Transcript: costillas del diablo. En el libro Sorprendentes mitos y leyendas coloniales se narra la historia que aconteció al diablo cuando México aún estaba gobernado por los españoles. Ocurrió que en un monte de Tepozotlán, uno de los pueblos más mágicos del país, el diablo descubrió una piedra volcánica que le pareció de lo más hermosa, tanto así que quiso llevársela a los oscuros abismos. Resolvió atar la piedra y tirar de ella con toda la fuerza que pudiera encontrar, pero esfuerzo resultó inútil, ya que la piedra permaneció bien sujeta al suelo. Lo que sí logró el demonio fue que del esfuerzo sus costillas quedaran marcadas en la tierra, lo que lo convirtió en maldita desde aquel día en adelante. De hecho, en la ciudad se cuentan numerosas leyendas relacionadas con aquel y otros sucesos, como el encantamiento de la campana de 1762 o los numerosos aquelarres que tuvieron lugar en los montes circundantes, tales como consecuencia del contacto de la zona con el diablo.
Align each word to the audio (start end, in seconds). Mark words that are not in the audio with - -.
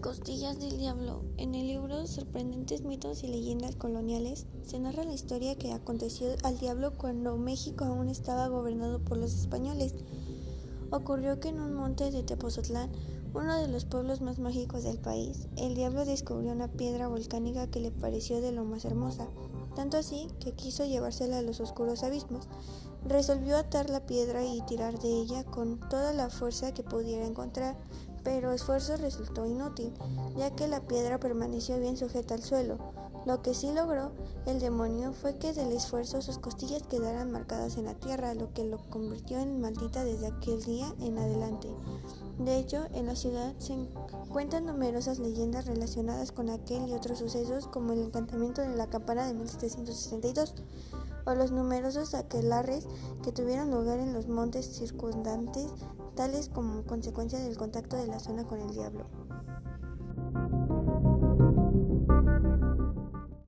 costillas 0.00 0.58
del 0.58 0.78
diablo. 0.78 1.22
En 1.36 1.54
el 1.54 1.66
libro 1.66 2.06
Sorprendentes 2.06 2.82
mitos 2.82 3.22
y 3.22 3.28
leyendas 3.28 3.76
coloniales 3.76 4.46
se 4.62 4.78
narra 4.78 5.04
la 5.04 5.12
historia 5.12 5.56
que 5.56 5.72
aconteció 5.72 6.28
al 6.42 6.58
diablo 6.58 6.96
cuando 6.96 7.36
México 7.36 7.84
aún 7.84 8.08
estaba 8.08 8.48
gobernado 8.48 9.00
por 9.00 9.18
los 9.18 9.34
españoles. 9.34 9.94
Ocurrió 10.90 11.38
que 11.38 11.48
en 11.48 11.60
un 11.60 11.74
monte 11.74 12.10
de 12.10 12.22
Tepozotlán, 12.22 12.90
uno 13.34 13.60
de 13.60 13.68
los 13.68 13.84
pueblos 13.84 14.22
más 14.22 14.38
mágicos 14.38 14.84
del 14.84 14.98
país, 14.98 15.48
el 15.56 15.74
diablo 15.74 16.04
descubrió 16.04 16.52
una 16.52 16.68
piedra 16.68 17.06
volcánica 17.06 17.70
que 17.70 17.80
le 17.80 17.90
pareció 17.90 18.40
de 18.40 18.52
lo 18.52 18.64
más 18.64 18.84
hermosa, 18.86 19.28
tanto 19.76 19.98
así 19.98 20.28
que 20.40 20.52
quiso 20.52 20.84
llevársela 20.84 21.38
a 21.38 21.42
los 21.42 21.60
oscuros 21.60 22.02
abismos. 22.02 22.48
Resolvió 23.06 23.56
atar 23.56 23.88
la 23.88 24.04
piedra 24.06 24.44
y 24.44 24.60
tirar 24.62 24.98
de 24.98 25.08
ella 25.08 25.44
con 25.44 25.78
toda 25.88 26.12
la 26.12 26.28
fuerza 26.28 26.74
que 26.74 26.82
pudiera 26.82 27.26
encontrar, 27.26 27.76
pero 28.22 28.52
esfuerzo 28.52 28.96
resultó 28.96 29.46
inútil, 29.46 29.92
ya 30.36 30.50
que 30.54 30.68
la 30.68 30.80
piedra 30.80 31.18
permaneció 31.18 31.78
bien 31.78 31.96
sujeta 31.96 32.34
al 32.34 32.42
suelo. 32.42 32.78
Lo 33.26 33.42
que 33.42 33.52
sí 33.54 33.70
logró 33.72 34.12
el 34.46 34.60
demonio 34.60 35.12
fue 35.12 35.36
que 35.36 35.52
del 35.52 35.72
esfuerzo 35.72 36.22
sus 36.22 36.38
costillas 36.38 36.82
quedaran 36.84 37.30
marcadas 37.30 37.76
en 37.76 37.84
la 37.84 37.94
tierra, 37.94 38.34
lo 38.34 38.52
que 38.54 38.64
lo 38.64 38.78
convirtió 38.88 39.38
en 39.38 39.60
maldita 39.60 40.04
desde 40.04 40.28
aquel 40.28 40.62
día 40.64 40.94
en 41.00 41.18
adelante. 41.18 41.68
De 42.40 42.58
hecho, 42.58 42.86
en 42.94 43.04
la 43.04 43.16
ciudad 43.16 43.52
se 43.58 43.76
cuentan 44.30 44.64
numerosas 44.64 45.18
leyendas 45.18 45.66
relacionadas 45.66 46.32
con 46.32 46.48
aquel 46.48 46.88
y 46.88 46.94
otros 46.94 47.18
sucesos, 47.18 47.66
como 47.66 47.92
el 47.92 48.00
encantamiento 48.00 48.62
de 48.62 48.74
la 48.76 48.86
campana 48.86 49.26
de 49.26 49.34
1762 49.34 50.54
o 51.26 51.34
los 51.34 51.52
numerosos 51.52 52.14
aquelarres 52.14 52.86
que 53.22 53.30
tuvieron 53.30 53.70
lugar 53.70 53.98
en 53.98 54.14
los 54.14 54.26
montes 54.26 54.64
circundantes, 54.64 55.66
tales 56.16 56.48
como 56.48 56.82
consecuencia 56.84 57.38
del 57.38 57.58
contacto 57.58 57.98
de 57.98 58.06
la 58.06 58.20
zona 58.20 58.44
con 58.44 58.58
el 58.58 58.72
diablo. 58.72 59.04